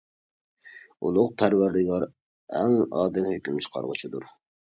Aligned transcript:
ئۇلۇغ 1.09 1.29
پەرۋەردىگار 1.41 2.07
ئەڭ 2.61 2.75
ئادىل 3.01 3.31
ھۆكۈم 3.35 3.63
چىقارغۇچىدۇر! 3.67 4.29